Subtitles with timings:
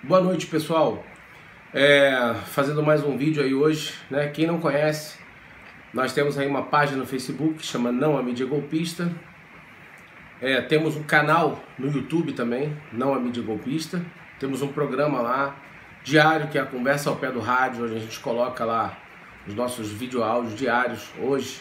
[0.00, 1.04] Boa noite, pessoal.
[1.74, 4.28] É, fazendo mais um vídeo aí hoje, né?
[4.28, 5.18] Quem não conhece,
[5.92, 9.10] nós temos aí uma página no Facebook que chama Não a Mídia Golpista.
[10.40, 14.00] É, temos um canal no YouTube também, Não a Mídia Golpista.
[14.38, 15.56] Temos um programa lá
[16.04, 18.96] diário que é a Conversa ao Pé do Rádio, onde a gente coloca lá
[19.48, 21.10] os nossos vídeo áudios diários.
[21.20, 21.60] Hoje,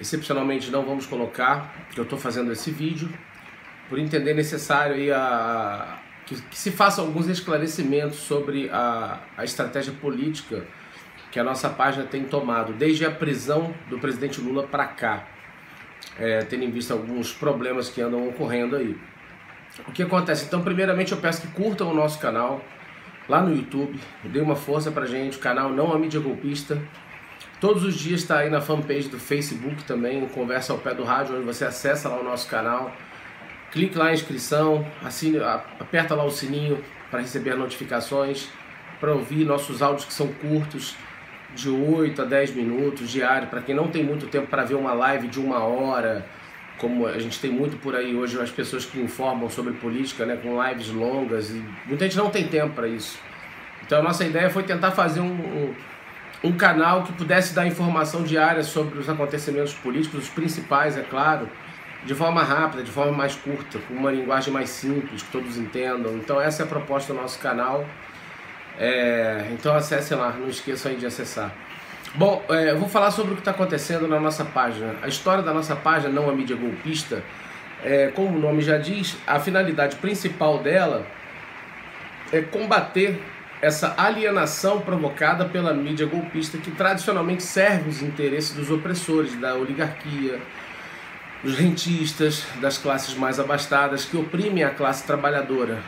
[0.00, 3.10] excepcionalmente, não vamos colocar, porque eu estou fazendo esse vídeo,
[3.86, 9.92] por entender necessário aí a, que, que, se faça alguns esclarecimentos sobre a, a estratégia
[9.92, 10.64] política
[11.30, 15.26] que a nossa página tem tomado desde a prisão do presidente Lula para cá,
[16.18, 18.98] é, tendo em vista alguns problemas que andam ocorrendo aí.
[19.86, 20.46] O que acontece?
[20.46, 22.64] Então, primeiramente, eu peço que curtam o nosso canal
[23.28, 26.80] lá no YouTube, dê uma força pra gente, o canal Não a Mídia Golpista.
[27.60, 31.36] Todos os dias está aí na fanpage do Facebook também, Conversa ao Pé do Rádio,
[31.36, 32.92] onde você acessa lá o nosso canal
[33.76, 35.38] clique lá em inscrição, assine,
[35.78, 38.48] aperta lá o sininho para receber notificações,
[38.98, 40.96] para ouvir nossos áudios que são curtos,
[41.54, 44.94] de 8 a 10 minutos diário, para quem não tem muito tempo para ver uma
[44.94, 46.26] live de uma hora,
[46.78, 50.36] como a gente tem muito por aí hoje, as pessoas que informam sobre política, né,
[50.36, 53.18] com lives longas, e muita gente não tem tempo para isso.
[53.84, 55.74] Então a nossa ideia foi tentar fazer um, um,
[56.44, 61.48] um canal que pudesse dar informação diária sobre os acontecimentos políticos, os principais, é claro,
[62.06, 66.14] de forma rápida, de forma mais curta, com uma linguagem mais simples, que todos entendam.
[66.14, 67.84] Então essa é a proposta do nosso canal.
[68.78, 71.52] É, então acessem lá, não esqueçam aí de acessar.
[72.14, 74.94] Bom, é, eu vou falar sobre o que está acontecendo na nossa página.
[75.02, 77.22] A história da nossa página, não a mídia golpista,
[77.84, 81.04] é, como o nome já diz, a finalidade principal dela
[82.32, 83.20] é combater
[83.60, 90.40] essa alienação provocada pela mídia golpista que tradicionalmente serve os interesses dos opressores, da oligarquia,
[91.42, 95.82] dos rentistas, das classes mais abastadas que oprimem a classe trabalhadora.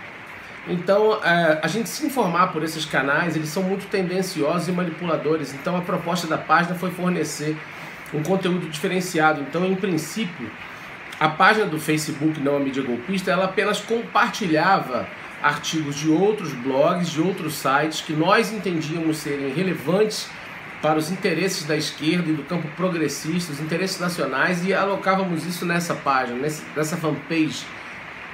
[0.66, 5.54] Então, é, a gente se informar por esses canais, eles são muito tendenciosos e manipuladores.
[5.54, 7.56] Então, a proposta da página foi fornecer
[8.12, 9.40] um conteúdo diferenciado.
[9.40, 10.50] Então, em princípio,
[11.18, 15.08] a página do Facebook Não a Mídia Golpista, ela apenas compartilhava
[15.42, 20.28] artigos de outros blogs, de outros sites que nós entendíamos serem relevantes
[20.80, 25.66] para os interesses da esquerda e do campo progressista, os interesses nacionais, e alocávamos isso
[25.66, 26.38] nessa página,
[26.76, 27.66] nessa fanpage,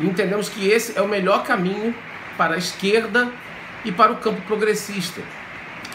[0.00, 1.94] E entendemos que esse é o melhor caminho
[2.36, 3.30] para a esquerda
[3.84, 5.20] e para o campo progressista.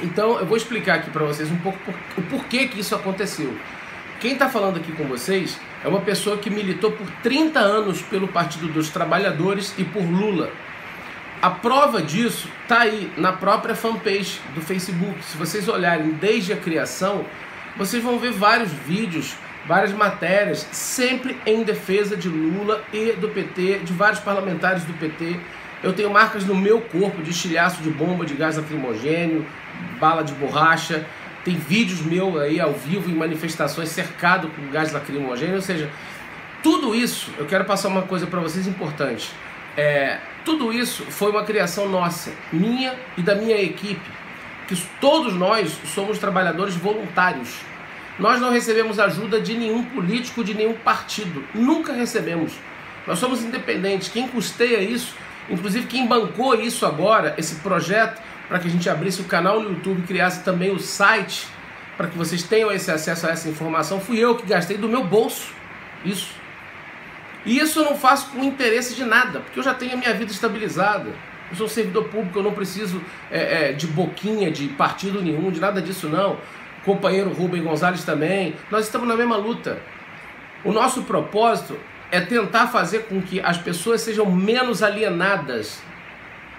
[0.02, 3.56] Então eu vou explicar aqui para vocês um pouco por, o porquê que isso aconteceu.
[4.22, 8.28] Quem está falando aqui com vocês é uma pessoa que militou por 30 anos pelo
[8.28, 10.52] Partido dos Trabalhadores e por Lula.
[11.42, 15.26] A prova disso está aí na própria fanpage do Facebook.
[15.26, 17.26] Se vocês olharem desde a criação,
[17.76, 19.34] vocês vão ver vários vídeos,
[19.66, 25.40] várias matérias, sempre em defesa de Lula e do PT, de vários parlamentares do PT.
[25.82, 29.48] Eu tenho marcas no meu corpo de estilhaço de bomba, de gás lacrimogênio,
[30.00, 31.08] bala de borracha
[31.44, 35.90] tem vídeos meus aí ao vivo em manifestações cercado com gás lacrimogêneo, ou seja,
[36.62, 39.32] tudo isso, eu quero passar uma coisa para vocês importante.
[39.76, 44.10] É, tudo isso foi uma criação nossa, minha e da minha equipe,
[44.68, 47.50] que todos nós somos trabalhadores voluntários.
[48.20, 52.54] Nós não recebemos ajuda de nenhum político, de nenhum partido, nunca recebemos.
[53.08, 54.10] Nós somos independentes.
[54.10, 55.16] Quem custeia isso,
[55.50, 58.22] inclusive quem bancou isso agora, esse projeto,
[58.52, 61.48] para que a gente abrisse o canal no YouTube, criasse também o site
[61.96, 63.98] para que vocês tenham esse acesso a essa informação.
[63.98, 65.54] Fui eu que gastei do meu bolso
[66.04, 66.34] isso.
[67.46, 70.14] E isso eu não faço com interesse de nada, porque eu já tenho a minha
[70.14, 71.10] vida estabilizada.
[71.50, 73.02] Eu sou servidor público, eu não preciso
[73.32, 76.34] é, é, de boquinha, de partido nenhum, de nada disso não.
[76.34, 78.58] O companheiro Rubem Gonzalez também.
[78.70, 79.82] Nós estamos na mesma luta.
[80.66, 81.80] O nosso propósito
[82.12, 85.82] é tentar fazer com que as pessoas sejam menos alienadas,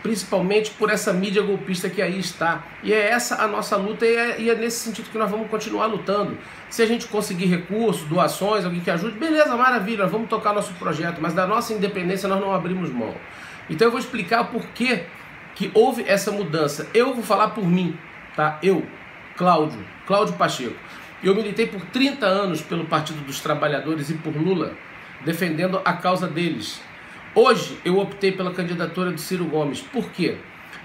[0.03, 2.65] principalmente por essa mídia golpista que aí está.
[2.83, 5.49] E é essa a nossa luta e é, e é nesse sentido que nós vamos
[5.49, 6.37] continuar lutando.
[6.69, 11.21] Se a gente conseguir recursos, doações, alguém que ajude, beleza, maravilha, vamos tocar nosso projeto,
[11.21, 13.15] mas da nossa independência nós não abrimos mão.
[13.71, 15.05] Então eu vou explicar por que,
[15.55, 16.89] que houve essa mudança.
[16.93, 17.97] Eu vou falar por mim,
[18.35, 18.59] tá?
[18.63, 18.85] Eu,
[19.37, 20.77] Cláudio, Cláudio Pacheco.
[21.23, 24.73] Eu militei por 30 anos pelo Partido dos Trabalhadores e por Lula
[25.25, 26.81] defendendo a causa deles.
[27.35, 29.81] Hoje eu optei pela candidatura do Ciro Gomes.
[29.81, 30.37] Por quê?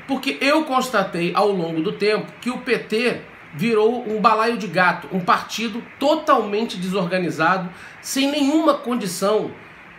[0.07, 3.19] Porque eu constatei ao longo do tempo que o PT
[3.53, 7.69] virou um balaio de gato, um partido totalmente desorganizado,
[8.01, 9.51] sem nenhuma condição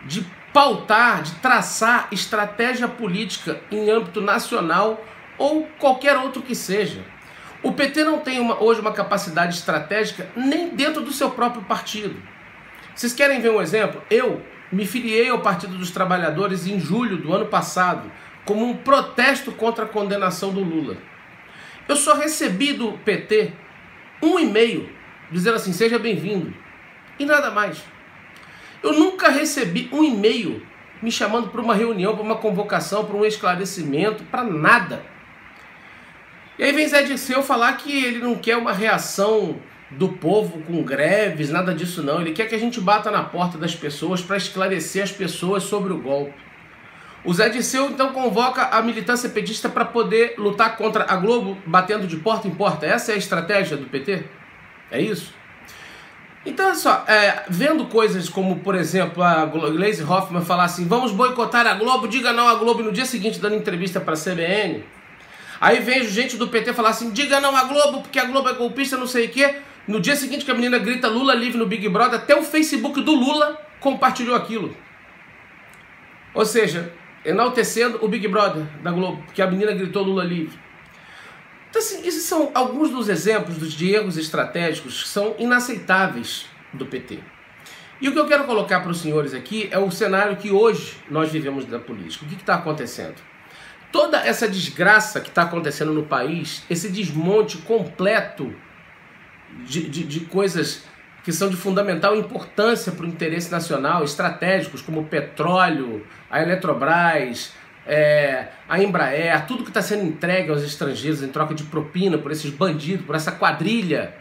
[0.05, 5.05] de pautar, de traçar estratégia política em âmbito nacional
[5.37, 7.03] ou qualquer outro que seja.
[7.61, 12.15] O PT não tem uma, hoje uma capacidade estratégica nem dentro do seu próprio partido.
[12.95, 14.01] Vocês querem ver um exemplo?
[14.09, 14.41] Eu
[14.71, 18.11] me filiei ao Partido dos Trabalhadores em julho do ano passado,
[18.45, 20.97] como um protesto contra a condenação do Lula.
[21.87, 23.53] Eu só recebi do PT
[24.21, 24.89] um e-mail
[25.31, 26.53] dizendo assim: seja bem-vindo,
[27.17, 27.83] e nada mais.
[28.81, 30.65] Eu nunca recebi um e-mail
[31.01, 35.03] me chamando para uma reunião, para uma convocação, para um esclarecimento, para nada.
[36.57, 39.59] E aí vem Zé Dirceu falar que ele não quer uma reação
[39.91, 42.21] do povo com greves, nada disso não.
[42.21, 45.91] Ele quer que a gente bata na porta das pessoas para esclarecer as pessoas sobre
[45.91, 46.33] o golpe.
[47.23, 52.07] O Zé Disseu então convoca a militância petista para poder lutar contra a Globo batendo
[52.07, 52.85] de porta em porta.
[52.85, 54.23] Essa é a estratégia do PT?
[54.89, 55.33] É isso?
[56.45, 61.11] Então, olha só, é, vendo coisas como, por exemplo, a Glaze Hoffman falar assim: vamos
[61.11, 64.83] boicotar a Globo, diga não à Globo, no dia seguinte dando entrevista para a CBN.
[65.59, 68.53] Aí vejo gente do PT falar assim: diga não à Globo, porque a Globo é
[68.53, 69.57] golpista, não sei o quê.
[69.87, 73.01] No dia seguinte que a menina grita Lula livre no Big Brother, até o Facebook
[73.01, 74.75] do Lula compartilhou aquilo.
[76.33, 76.93] Ou seja,
[77.25, 80.57] enaltecendo o Big Brother da Globo, que a menina gritou Lula livre.
[81.69, 87.19] Então, assim, esses são alguns dos exemplos dos erros estratégicos que são inaceitáveis do PT.
[88.01, 90.97] E o que eu quero colocar para os senhores aqui é o cenário que hoje
[91.09, 92.25] nós vivemos da política.
[92.25, 93.15] O que está acontecendo?
[93.91, 98.55] Toda essa desgraça que está acontecendo no país, esse desmonte completo
[99.65, 100.83] de, de, de coisas
[101.23, 107.53] que são de fundamental importância para o interesse nacional, estratégicos como o petróleo, a Eletrobras,
[107.85, 112.31] é, a Embraer, tudo que está sendo entregue aos estrangeiros em troca de propina por
[112.31, 114.13] esses bandidos, por essa quadrilha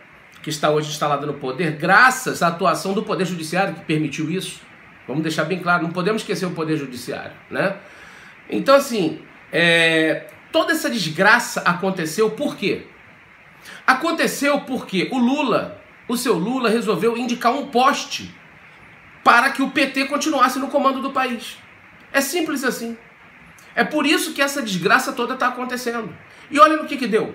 [0.43, 4.63] que está hoje instalada no poder, graças à atuação do Poder Judiciário que permitiu isso.
[5.07, 7.77] Vamos deixar bem claro, não podemos esquecer o Poder Judiciário, né?
[8.51, 9.21] Então, assim,
[9.53, 12.87] é, toda essa desgraça aconteceu por quê?
[13.87, 18.35] Aconteceu porque o Lula, o seu Lula, resolveu indicar um poste
[19.25, 21.59] para que o PT continuasse no comando do país.
[22.13, 22.97] É simples assim.
[23.75, 26.15] É por isso que essa desgraça toda está acontecendo.
[26.51, 27.35] E olha no que, que deu.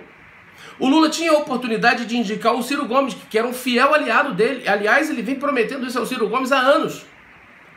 [0.80, 4.34] O Lula tinha a oportunidade de indicar o Ciro Gomes, que era um fiel aliado
[4.34, 4.68] dele.
[4.68, 7.06] Aliás, ele vem prometendo isso ao Ciro Gomes há anos.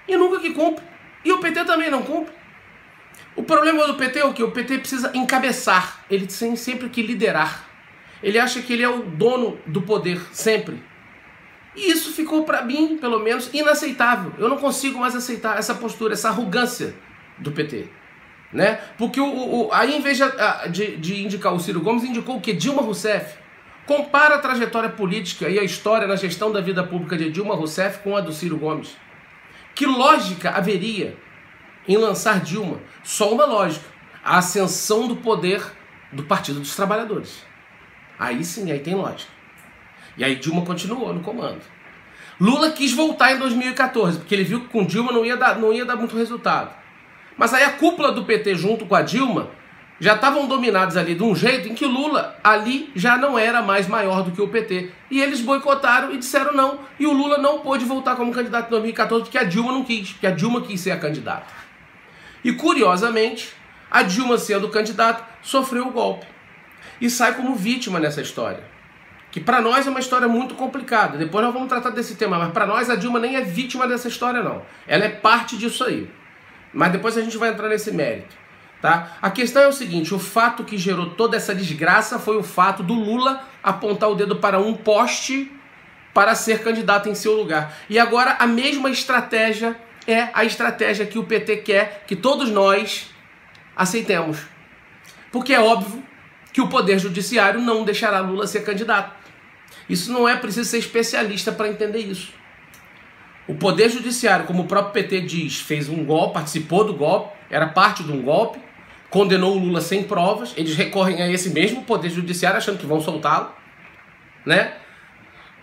[0.08, 0.84] E nunca que cumpre.
[1.24, 2.32] E o PT também não cumpre.
[3.34, 4.42] O problema do PT é o que?
[4.42, 6.04] O PT precisa encabeçar.
[6.10, 7.65] Ele tem sempre que liderar.
[8.26, 10.82] Ele acha que ele é o dono do poder, sempre.
[11.76, 14.32] E isso ficou para mim, pelo menos, inaceitável.
[14.36, 16.92] Eu não consigo mais aceitar essa postura, essa arrogância
[17.38, 17.86] do PT.
[18.52, 18.80] Né?
[18.98, 20.18] Porque o, o, aí, em vez
[20.72, 22.52] de, de, indicar o Ciro Gomes, indicou o que?
[22.52, 23.38] Dilma Rousseff.
[23.86, 28.00] Compara a trajetória política e a história na gestão da vida pública de Dilma Rousseff
[28.00, 28.96] com a do Ciro Gomes.
[29.72, 31.16] Que lógica haveria
[31.86, 32.80] em lançar Dilma?
[33.04, 33.86] Só uma lógica:
[34.24, 35.62] a ascensão do poder
[36.10, 37.46] do Partido dos Trabalhadores.
[38.18, 39.30] Aí sim, aí tem lógica.
[40.16, 41.60] E aí Dilma continuou no comando.
[42.40, 45.72] Lula quis voltar em 2014, porque ele viu que com Dilma não ia dar, não
[45.72, 46.70] ia dar muito resultado.
[47.36, 49.50] Mas aí a cúpula do PT junto com a Dilma
[49.98, 53.86] já estavam dominados ali de um jeito em que Lula ali já não era mais
[53.88, 54.90] maior do que o PT.
[55.10, 56.80] E eles boicotaram e disseram não.
[56.98, 60.12] E o Lula não pôde voltar como candidato em 2014 porque a Dilma não quis,
[60.12, 61.52] porque a Dilma quis ser a candidata.
[62.44, 63.54] E curiosamente,
[63.90, 66.35] a Dilma sendo candidata sofreu o golpe
[67.00, 68.62] e sai como vítima nessa história.
[69.30, 71.18] Que para nós é uma história muito complicada.
[71.18, 74.08] Depois nós vamos tratar desse tema, mas para nós a Dilma nem é vítima dessa
[74.08, 74.62] história não.
[74.86, 76.10] Ela é parte disso aí.
[76.72, 78.34] Mas depois a gente vai entrar nesse mérito,
[78.80, 79.16] tá?
[79.20, 82.82] A questão é o seguinte, o fato que gerou toda essa desgraça foi o fato
[82.82, 85.52] do Lula apontar o dedo para um poste
[86.12, 87.74] para ser candidato em seu lugar.
[87.90, 89.76] E agora a mesma estratégia
[90.06, 93.10] é a estratégia que o PT quer que todos nós
[93.76, 94.38] aceitemos.
[95.30, 96.02] Porque é óbvio
[96.56, 99.14] que o Poder Judiciário não deixará Lula ser candidato.
[99.90, 102.32] Isso não é preciso ser especialista para entender isso.
[103.46, 107.66] O Poder Judiciário, como o próprio PT diz, fez um golpe, participou do golpe, era
[107.66, 108.58] parte de um golpe,
[109.10, 113.02] condenou o Lula sem provas, eles recorrem a esse mesmo Poder Judiciário achando que vão
[113.02, 113.52] soltá-lo,
[114.46, 114.72] né?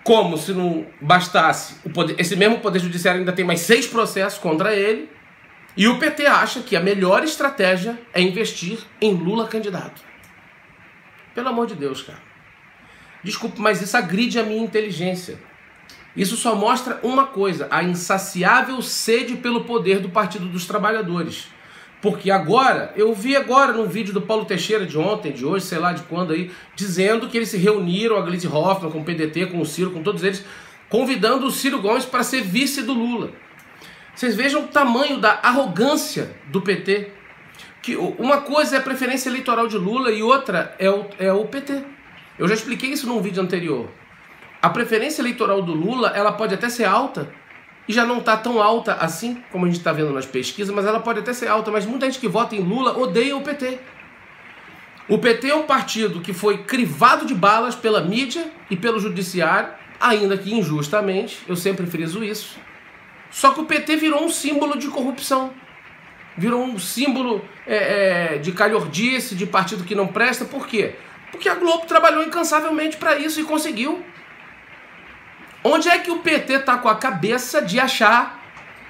[0.04, 4.76] Como se não bastasse, poder, esse mesmo Poder Judiciário ainda tem mais seis processos contra
[4.76, 5.10] ele,
[5.76, 10.13] e o PT acha que a melhor estratégia é investir em Lula candidato.
[11.34, 12.20] Pelo amor de Deus, cara.
[13.24, 15.40] Desculpe, mas isso agride a minha inteligência.
[16.16, 21.48] Isso só mostra uma coisa: a insaciável sede pelo poder do Partido dos Trabalhadores.
[22.02, 25.78] Porque agora, eu vi agora num vídeo do Paulo Teixeira de ontem, de hoje, sei
[25.78, 29.46] lá de quando aí, dizendo que eles se reuniram, a Gleisi Hoffmann, com o PDT,
[29.46, 30.46] com o Ciro, com todos eles,
[30.90, 33.32] convidando o Ciro Gomes para ser vice do Lula.
[34.14, 37.10] Vocês vejam o tamanho da arrogância do PT.
[37.84, 41.46] Que uma coisa é a preferência eleitoral de Lula e outra é o, é o
[41.46, 41.84] PT.
[42.40, 43.92] Eu já expliquei isso num vídeo anterior.
[44.62, 47.30] A preferência eleitoral do Lula, ela pode até ser alta,
[47.88, 50.86] e já não está tão alta assim, como a gente está vendo nas pesquisas, mas
[50.86, 53.78] ela pode até ser alta, mas muita gente que vota em Lula odeia o PT.
[55.10, 59.74] O PT é um partido que foi crivado de balas pela mídia e pelo judiciário,
[60.00, 62.58] ainda que injustamente, eu sempre friso isso.
[63.30, 65.52] Só que o PT virou um símbolo de corrupção.
[66.38, 70.46] Virou um símbolo é, é, de calhordice, de partido que não presta.
[70.46, 70.96] Por quê?
[71.32, 74.04] Porque a Globo trabalhou incansavelmente para isso e conseguiu.
[75.64, 78.42] Onde é que o PT está com a cabeça de achar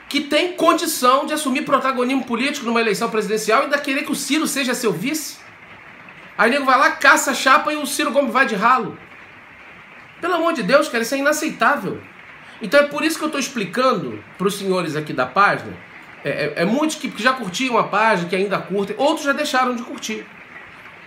[0.09, 4.15] que tem condição de assumir protagonismo político numa eleição presidencial e ainda querer que o
[4.15, 5.37] Ciro seja seu vice?
[6.37, 8.97] Aí nego vai lá, caça a chapa e o Ciro Gomes vai de ralo.
[10.19, 12.01] Pelo amor de Deus, cara, isso é inaceitável.
[12.61, 15.73] Então é por isso que eu estou explicando para os senhores aqui da página.
[16.23, 19.75] É, é, é muitos que já curtiam a página, que ainda curtem, outros já deixaram
[19.75, 20.25] de curtir.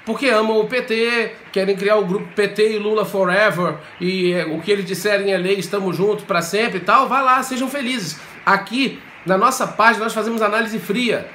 [0.04, 4.61] Porque amam o PT, querem criar o grupo PT e Lula Forever, e é, o
[4.61, 7.08] que eles disserem é lei, estamos juntos para sempre e tal.
[7.08, 8.20] Vai lá, sejam felizes.
[8.44, 11.28] Aqui, na nossa página, nós fazemos análise fria.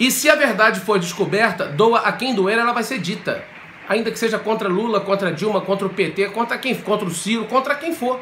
[0.00, 3.44] E se a verdade for descoberta, doa a quem doer, ela vai ser dita.
[3.88, 7.44] Ainda que seja contra Lula, contra Dilma, contra o PT, contra quem, contra o Ciro,
[7.44, 8.18] contra quem for.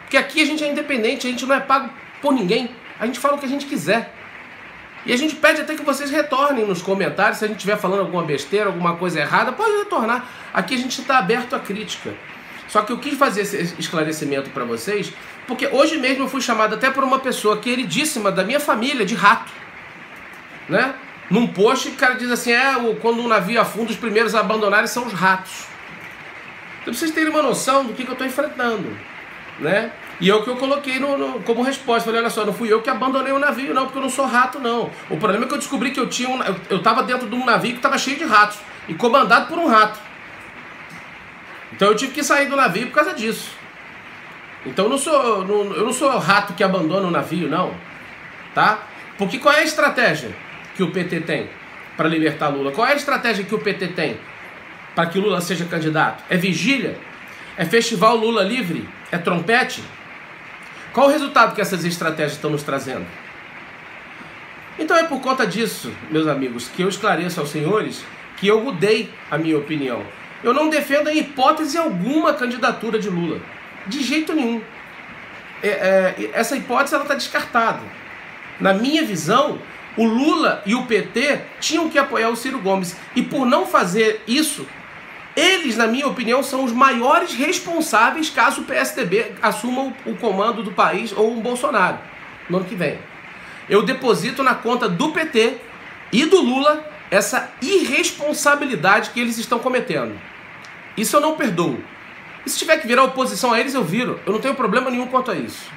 [0.00, 2.70] Porque aqui a gente é independente, a gente não é pago por ninguém.
[3.02, 4.14] A gente fala o que a gente quiser.
[5.04, 7.98] E a gente pede até que vocês retornem nos comentários se a gente estiver falando
[7.98, 10.24] alguma besteira, alguma coisa errada, pode retornar.
[10.54, 12.14] Aqui a gente está aberto à crítica.
[12.68, 15.12] Só que eu quis fazer esse esclarecimento para vocês,
[15.48, 19.16] porque hoje mesmo eu fui chamado até por uma pessoa queridíssima da minha família, de
[19.16, 19.50] rato.
[20.68, 20.94] Né?
[21.28, 24.86] Num post, o cara diz assim: é, quando um navio afunda, os primeiros a abandonarem
[24.86, 25.66] são os ratos.
[26.82, 28.96] Então, vocês terem uma noção do que, que eu estou enfrentando
[29.58, 29.90] né?
[30.22, 32.04] E é o que eu coloquei no, no, como resposta.
[32.04, 34.24] Falei, olha só, não fui eu que abandonei o navio, não, porque eu não sou
[34.24, 34.88] rato, não.
[35.10, 37.34] O problema é que eu descobri que eu tinha um, eu, eu tava dentro de
[37.34, 39.98] um navio que estava cheio de ratos e comandado por um rato.
[41.72, 43.50] Então eu tive que sair do navio por causa disso.
[44.64, 47.74] Então eu não sou, não, eu não sou rato que abandona o navio, não.
[48.54, 48.78] Tá?
[49.18, 50.30] Porque qual é a estratégia
[50.76, 51.50] que o PT tem
[51.96, 52.70] para libertar Lula?
[52.70, 54.20] Qual é a estratégia que o PT tem
[54.94, 56.22] para que Lula seja candidato?
[56.30, 56.96] É vigília?
[57.56, 58.88] É festival Lula livre?
[59.10, 59.82] É trompete?
[60.92, 63.06] Qual o resultado que essas estratégias estão nos trazendo?
[64.78, 68.04] Então é por conta disso, meus amigos, que eu esclareço aos senhores
[68.36, 70.04] que eu mudei a minha opinião.
[70.42, 73.40] Eu não defendo em hipótese alguma a candidatura de Lula.
[73.86, 74.60] De jeito nenhum.
[75.62, 77.82] É, é, essa hipótese está descartada.
[78.58, 79.60] Na minha visão,
[79.96, 82.96] o Lula e o PT tinham que apoiar o Ciro Gomes.
[83.14, 84.66] E por não fazer isso,
[85.34, 90.72] eles, na minha opinião, são os maiores responsáveis caso o PSDB assuma o comando do
[90.72, 91.98] país ou um Bolsonaro
[92.48, 92.98] no ano que vem.
[93.68, 95.56] Eu deposito na conta do PT
[96.12, 100.18] e do Lula essa irresponsabilidade que eles estão cometendo.
[100.96, 101.78] Isso eu não perdoo.
[102.44, 104.20] E se tiver que virar oposição a eles, eu viro.
[104.26, 105.70] Eu não tenho problema nenhum quanto a isso.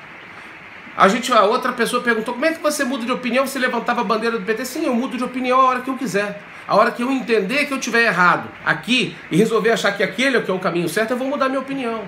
[0.98, 3.46] A gente, a outra pessoa perguntou: como é que você muda de opinião?
[3.46, 4.66] Você levantava a bandeira do PT?
[4.66, 6.42] Sim, eu mudo de opinião a hora que eu quiser.
[6.68, 10.38] A hora que eu entender que eu tiver errado aqui e resolver achar que aquele
[10.38, 12.04] é é o caminho certo, eu vou mudar minha opinião.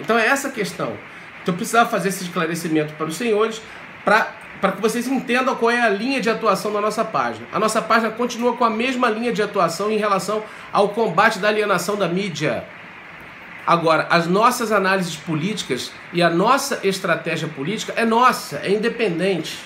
[0.00, 0.96] Então é essa a questão.
[1.42, 3.60] Então eu precisava fazer esse esclarecimento para os senhores,
[4.04, 7.46] para que vocês entendam qual é a linha de atuação da nossa página.
[7.52, 11.48] A nossa página continua com a mesma linha de atuação em relação ao combate da
[11.48, 12.64] alienação da mídia.
[13.66, 19.58] Agora, as nossas análises políticas e a nossa estratégia política é nossa, é independente.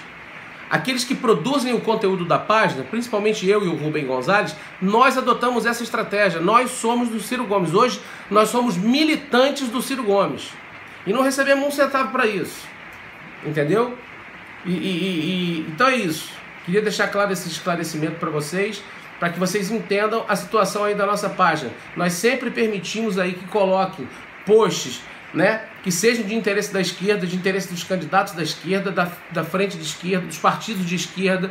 [0.68, 5.64] Aqueles que produzem o conteúdo da página, principalmente eu e o Rubem Gonzalez, nós adotamos
[5.64, 6.40] essa estratégia.
[6.40, 7.72] Nós somos do Ciro Gomes.
[7.72, 10.50] Hoje nós somos militantes do Ciro Gomes.
[11.06, 12.66] E não recebemos um centavo para isso.
[13.44, 13.96] Entendeu?
[14.64, 16.32] E, e, e, então é isso.
[16.64, 18.82] Queria deixar claro esse esclarecimento para vocês,
[19.20, 21.70] para que vocês entendam a situação aí da nossa página.
[21.94, 24.08] Nós sempre permitimos aí que coloquem
[24.44, 25.00] posts
[25.34, 29.44] né, que sejam de interesse da esquerda, de interesse dos candidatos da esquerda, da, da
[29.44, 31.50] frente de esquerda, dos partidos de esquerda,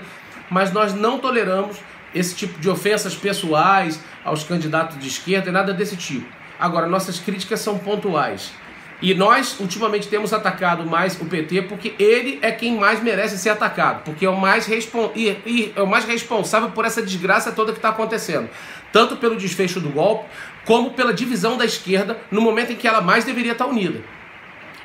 [0.50, 1.78] mas nós não toleramos
[2.14, 6.26] esse tipo de ofensas pessoais aos candidatos de esquerda e nada desse tipo.
[6.60, 8.54] Agora, nossas críticas são pontuais.
[9.02, 13.50] E nós, ultimamente, temos atacado mais o PT porque ele é quem mais merece ser
[13.50, 17.52] atacado, porque é o mais, respon e, e é o mais responsável por essa desgraça
[17.52, 18.50] toda que está acontecendo.
[18.94, 20.30] Tanto pelo desfecho do golpe,
[20.66, 24.02] como pela divisão da esquerda no momento em que ela mais deveria estar unida.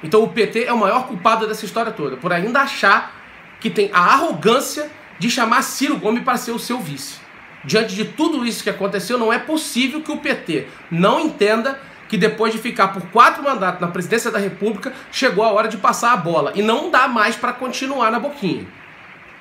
[0.02, 3.14] Então o PT é o maior culpado dessa história toda, por ainda achar
[3.60, 7.18] que tem a arrogância de chamar Ciro Gomes para ser o seu vice.
[7.62, 11.78] Diante de tudo isso que aconteceu, não é possível que o PT não entenda
[12.10, 15.76] que depois de ficar por quatro mandatos na presidência da República, chegou a hora de
[15.76, 16.52] passar a bola.
[16.56, 18.66] E não dá mais para continuar na boquinha.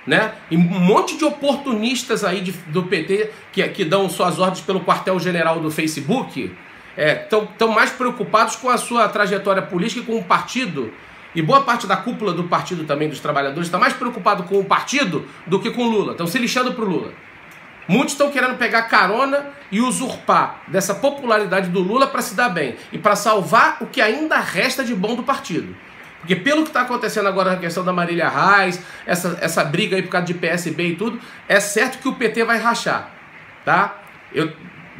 [0.06, 0.34] Né?
[0.52, 4.82] E um monte de oportunistas aí de, do PT que, que dão suas ordens pelo
[4.82, 6.56] quartel-general do Facebook
[6.96, 10.94] estão é, mais preocupados com a sua trajetória política e com o partido.
[11.34, 14.66] E boa parte da cúpula do partido também, dos trabalhadores, está mais preocupado com o
[14.66, 16.12] partido do que com Lula.
[16.12, 17.14] Estão se lixando para o Lula.
[17.90, 22.76] Muitos estão querendo pegar carona e usurpar dessa popularidade do Lula para se dar bem
[22.92, 25.76] e para salvar o que ainda resta de bom do partido.
[26.20, 30.04] Porque pelo que está acontecendo agora na questão da Marília Reis, essa, essa briga aí
[30.04, 33.10] por causa de PSB e tudo, é certo que o PT vai rachar,
[33.66, 33.98] tá?
[34.32, 34.54] Eu,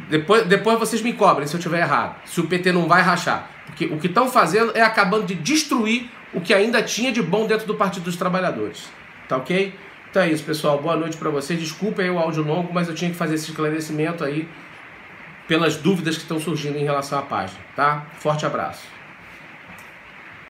[0.08, 3.48] depois, depois vocês me cobrem se eu estiver errado, se o PT não vai rachar.
[3.66, 7.46] Porque o que estão fazendo é acabando de destruir o que ainda tinha de bom
[7.46, 8.88] dentro do Partido dos Trabalhadores.
[9.28, 9.78] Tá ok?
[10.10, 10.76] Então é isso, pessoal.
[10.82, 11.58] Boa noite para vocês.
[11.60, 14.48] Desculpa aí o áudio longo, mas eu tinha que fazer esse esclarecimento aí
[15.46, 18.06] pelas dúvidas que estão surgindo em relação à página, tá?
[18.18, 18.99] Forte abraço.